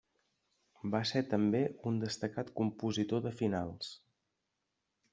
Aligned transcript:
Va 0.95 1.01
ser 1.09 1.21
també 1.33 1.61
un 1.91 2.01
destacat 2.05 2.51
compositor 2.63 3.25
de 3.29 3.37
finals. 3.45 3.95